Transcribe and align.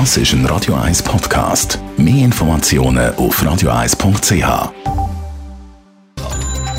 Das 0.00 0.16
ist 0.16 0.32
ein 0.32 0.44
Radio 0.46 0.74
1 0.74 1.04
Podcast. 1.04 1.78
Mehr 1.96 2.24
Informationen 2.24 3.14
auf 3.14 3.40
radio1.ch. 3.40 4.72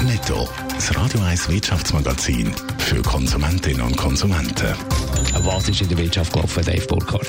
Netto, 0.04 0.50
das 0.74 0.94
Radio 0.98 1.22
1 1.22 1.48
Wirtschaftsmagazin 1.48 2.52
für 2.78 3.02
Konsumentinnen 3.02 3.84
und 3.84 3.96
Konsumenten. 3.96 4.76
Was 5.46 5.70
ist 5.70 5.80
in 5.80 5.88
der 5.88 5.98
Wirtschaft 5.98 6.34
gelaufen, 6.34 6.66
Dave 6.66 6.86
Burkhardt? 6.88 7.26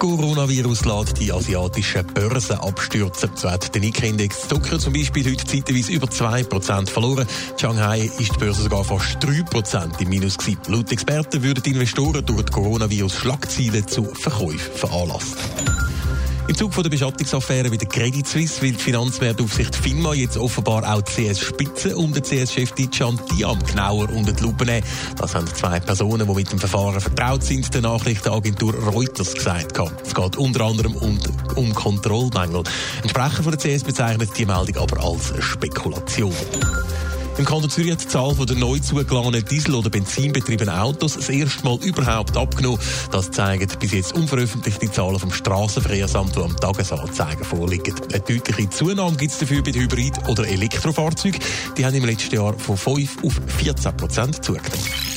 Coronavirus 0.00 0.86
lässt 0.86 1.20
die 1.20 1.30
asiatischen 1.30 2.06
Börsen 2.06 2.56
abstürzen. 2.56 3.32
So 3.34 3.50
hat 3.50 3.74
der 3.74 3.82
Nikkei-Index 3.82 4.48
Tokio 4.48 4.78
zum 4.78 4.94
Beispiel 4.94 5.30
heute 5.30 5.44
zeitweise 5.44 5.92
über 5.92 6.06
2% 6.06 6.88
verloren. 6.88 7.26
Shanghai 7.60 8.10
ist 8.18 8.34
die 8.34 8.38
Börse 8.38 8.62
sogar 8.62 8.82
fast 8.82 9.22
3% 9.22 10.00
im 10.00 10.08
Minus 10.08 10.38
gewesen. 10.38 10.60
Laut 10.68 10.90
Experten 10.90 11.42
würden 11.42 11.62
die 11.62 11.72
Investoren 11.72 12.24
durch 12.24 12.44
das 12.44 12.50
Coronavirus 12.50 13.14
Schlagzeilen 13.14 13.86
zu 13.86 14.04
Verkäufen 14.04 14.72
veranlassen. 14.74 15.36
Zug 16.60 16.74
von 16.74 16.82
der 16.82 16.90
Beschattungsaffäre 16.90 17.70
bei 17.70 17.78
der 17.78 17.88
Credit 17.88 18.28
Suisse 18.28 18.60
will 18.60 18.72
die 18.72 18.78
Finanzwertaufsicht 18.78 19.74
FINMA 19.74 20.12
jetzt 20.12 20.36
offenbar 20.36 20.84
auch 20.94 21.00
die 21.00 21.32
CS-Spitze 21.32 21.96
und 21.96 22.14
den 22.14 22.22
CS-Chef 22.22 22.72
Dijan 22.72 23.18
Diam 23.32 23.58
genauer 23.64 24.10
unter 24.10 24.32
die 24.32 24.42
Lupe 24.42 24.66
nehmen. 24.66 24.86
Das 25.16 25.34
haben 25.34 25.46
zwei 25.46 25.80
Personen, 25.80 26.28
die 26.28 26.34
mit 26.34 26.52
dem 26.52 26.58
Verfahren 26.58 27.00
vertraut 27.00 27.42
sind, 27.42 27.72
der 27.72 27.80
Nachrichtenagentur 27.80 28.74
Reuters 28.74 29.32
gesagt. 29.32 29.80
Es 30.04 30.14
geht 30.14 30.36
unter 30.36 30.66
anderem 30.66 30.96
um, 30.96 31.18
um 31.54 31.74
Kontrollmängel. 31.74 32.64
Ein 33.04 33.08
Sprecher 33.08 33.42
von 33.42 33.56
der 33.56 33.58
CS 33.58 33.82
bezeichnet 33.84 34.28
die 34.36 34.44
Meldung 34.44 34.76
aber 34.82 35.02
als 35.02 35.32
Spekulation. 35.42 36.34
Im 37.38 37.44
Kanton 37.44 37.70
Zürich 37.70 37.92
hat 37.92 38.02
die 38.02 38.08
Zahl 38.08 38.34
der 38.34 38.56
neu 38.56 38.78
zugeladenen 38.78 39.44
Diesel- 39.44 39.74
oder 39.74 39.88
benzinbetriebenen 39.88 40.74
Autos 40.74 41.14
das 41.14 41.28
erste 41.28 41.64
Mal 41.64 41.78
überhaupt 41.82 42.36
abgenommen. 42.36 42.78
Das 43.10 43.30
zeigen 43.30 43.66
bis 43.78 43.92
jetzt 43.92 44.14
unveröffentlichte 44.14 44.90
Zahlen 44.90 45.18
vom 45.18 45.32
Strassenverkehrsamt, 45.32 46.36
die 46.36 46.40
am 46.40 46.56
Tagesanzeigen 46.56 47.44
vorliegen. 47.44 47.94
Eine 48.12 48.20
deutliche 48.20 48.70
Zunahme 48.70 49.16
gibt 49.16 49.32
es 49.32 49.38
dafür 49.38 49.62
bei 49.62 49.70
den 49.70 49.82
Hybrid- 49.82 50.28
oder 50.28 50.46
Elektrofahrzeugen. 50.46 51.40
Die 51.76 51.86
haben 51.86 51.94
im 51.94 52.04
letzten 52.04 52.34
Jahr 52.34 52.54
von 52.58 52.76
5 52.76 53.24
auf 53.24 53.40
14 53.58 53.96
Prozent 53.96 54.44
zugenommen. 54.44 55.09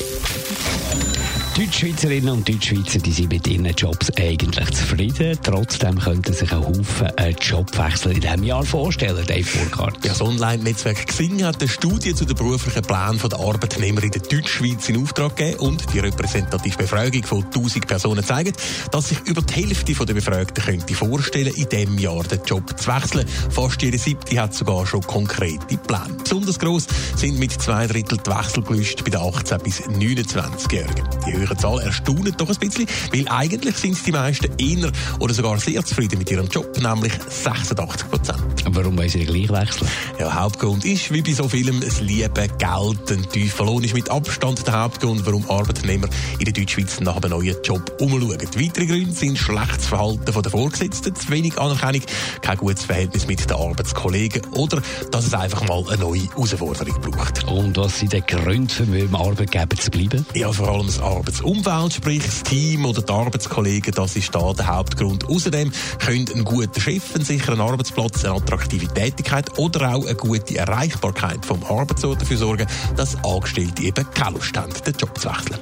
Deutschschweizerinnen 1.55 2.29
und 2.31 2.49
Deutschschweizer 2.49 2.97
die 2.97 3.11
sind 3.11 3.31
mit 3.31 3.45
ihren 3.45 3.67
Jobs 3.75 4.09
eigentlich 4.17 4.71
zufrieden. 4.71 5.37
Trotzdem 5.43 5.99
könnten 5.99 6.33
sich 6.33 6.51
ein 6.51 6.65
Haufen 6.65 7.15
einen 7.15 7.35
Jobwechsel 7.39 8.13
in 8.13 8.21
diesem 8.21 8.43
Jahr 8.43 8.63
vorstellen, 8.63 9.23
Dave 9.27 9.45
Burkhardt. 9.59 10.03
Ja, 10.03 10.09
das 10.09 10.21
Online-Netzwerk 10.21 11.05
Xing 11.05 11.43
hat 11.43 11.61
eine 11.61 11.69
Studie 11.69 12.15
zu 12.15 12.25
den 12.25 12.35
beruflichen 12.35 12.81
Plänen 12.81 13.19
der 13.19 13.39
Arbeitnehmer 13.39 14.01
in 14.01 14.09
der 14.09 14.23
Deutschschweiz 14.23 14.89
in 14.89 15.03
Auftrag 15.03 15.35
gegeben 15.35 15.59
und 15.59 15.93
die 15.93 15.99
repräsentative 15.99 16.75
Befragung 16.75 17.23
von 17.23 17.43
1000 17.43 17.85
Personen 17.85 18.23
zeigt, 18.23 18.59
dass 18.91 19.09
sich 19.09 19.19
über 19.25 19.43
die 19.43 19.53
Hälfte 19.53 19.93
der 19.93 20.13
Befragten 20.15 20.63
könnte 20.63 20.95
vorstellen, 20.95 21.53
in 21.53 21.69
diesem 21.69 21.99
Jahr 21.99 22.23
den 22.23 22.41
Job 22.47 22.73
zu 22.79 22.87
wechseln. 22.87 23.27
Fast 23.51 23.79
jede 23.83 23.99
siebte 23.99 24.41
hat 24.41 24.55
sogar 24.55 24.87
schon 24.87 25.01
konkrete 25.01 25.77
Pläne. 25.77 26.17
Besonders 26.23 26.57
gross 26.57 26.87
sind 27.15 27.37
mit 27.37 27.51
zwei 27.51 27.85
Drittel 27.85 28.17
die 28.17 28.31
Wechselgelüste 28.31 29.03
bei 29.03 29.11
den 29.11 29.19
18- 29.19 29.59
bis 29.59 29.81
29-Jährigen 29.81 31.05
höheren 31.43 31.57
Zahl 31.57 31.79
erstaunt 31.81 32.39
doch 32.39 32.49
ein 32.49 32.55
bisschen, 32.55 32.87
weil 33.11 33.27
eigentlich 33.27 33.75
sind 33.75 34.05
die 34.05 34.11
meisten 34.11 34.51
eher 34.57 34.91
oder 35.19 35.33
sogar 35.33 35.59
sehr 35.59 35.83
zufrieden 35.83 36.19
mit 36.19 36.31
ihrem 36.31 36.47
Job, 36.47 36.77
nämlich 36.81 37.13
86 37.29 38.09
Prozent. 38.09 38.52
Warum 38.73 38.97
wollen 38.97 39.09
sie 39.09 39.25
gleich 39.25 39.49
wechseln? 39.49 39.89
Ja, 40.19 40.33
Hauptgrund 40.33 40.85
ist, 40.85 41.11
wie 41.11 41.21
bei 41.21 41.33
so 41.33 41.49
vielem, 41.49 41.81
das 41.81 41.99
Liebe, 41.99 42.47
Geld, 42.57 43.11
ein 43.11 43.29
tiefer 43.29 43.65
Lohn 43.65 43.83
ist 43.83 43.93
mit 43.93 44.09
Abstand 44.09 44.65
der 44.65 44.81
Hauptgrund, 44.81 45.25
warum 45.25 45.49
Arbeitnehmer 45.49 46.07
in 46.39 46.45
der 46.45 46.53
Deutschschweiz 46.53 46.99
nach 47.01 47.17
einem 47.17 47.31
neuen 47.31 47.55
Job 47.63 47.97
umschauen. 47.99 48.37
Weitere 48.39 48.85
Gründe 48.85 49.11
sind 49.11 49.37
schlechtes 49.37 49.87
Verhalten 49.87 50.23
der 50.25 50.51
Vorgesetzten, 50.51 51.13
zu 51.13 51.29
wenig 51.29 51.57
Anerkennung, 51.59 52.01
kein 52.41 52.57
gutes 52.57 52.85
Verhältnis 52.85 53.27
mit 53.27 53.49
den 53.49 53.57
Arbeitskollegen 53.57 54.41
oder 54.51 54.81
dass 55.11 55.27
es 55.27 55.33
einfach 55.33 55.67
mal 55.67 55.83
eine 55.89 55.97
neue 55.97 56.29
Herausforderung 56.29 57.01
braucht. 57.01 57.43
Und 57.47 57.75
was 57.77 57.99
sind 57.99 58.13
die 58.13 58.21
Gründe 58.21 58.73
für 58.73 58.83
einen 58.83 59.13
Arbeitgeber 59.13 59.75
zu 59.75 59.91
bleiben? 59.91 60.25
Ja, 60.33 60.51
vor 60.51 60.69
allem 60.69 60.87
das 60.87 60.99
Arbeits 60.99 61.33
das 61.33 61.41
Umfeld, 61.41 61.93
sprich 61.93 62.23
das 62.23 62.43
Team 62.43 62.85
oder 62.85 63.01
die 63.01 63.11
Arbeitskollegen, 63.11 63.91
das 63.93 64.15
ist 64.15 64.35
da 64.35 64.53
der 64.53 64.67
Hauptgrund. 64.67 65.27
Außerdem 65.27 65.71
können 65.97 66.25
ein 66.35 66.43
guter 66.43 66.79
Chef, 66.79 67.15
einen 67.15 67.25
sicheren 67.25 67.59
Arbeitsplatz, 67.59 68.23
eine 68.23 68.35
attraktive 68.63 68.87
Tätigkeit 68.87 69.57
oder 69.59 69.93
auch 69.93 70.05
eine 70.05 70.15
gute 70.15 70.57
Erreichbarkeit 70.57 71.45
vom 71.45 71.63
Arbeitsort 71.63 72.21
dafür 72.21 72.37
sorgen, 72.37 72.67
dass 72.95 73.21
Angestellte 73.23 73.83
eben 73.83 74.05
keine 74.13 74.35
Lust 74.35 74.57
haben, 74.57 74.71
den 74.85 74.93
Job 74.93 75.17
zu 75.19 75.29
wechseln. 75.29 75.59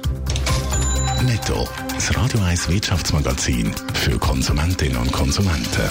Netto, 1.26 1.68
das 1.94 2.16
Radio 2.16 2.40
1 2.40 2.68
Wirtschaftsmagazin 2.68 3.72
für 3.94 4.18
Konsumentinnen 4.18 4.96
und 4.96 5.12
Konsumenten. 5.12 5.88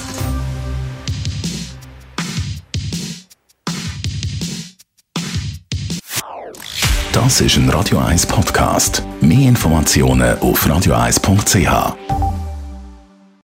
Das 7.12 7.42
ist 7.42 7.58
ein 7.58 7.70
Radio 7.70 8.00
1 8.00 8.26
Podcast. 8.26 9.04
Mehr 9.20 9.50
Informationen 9.50 10.40
auf 10.40 10.66
radio1.ch. 10.66 12.41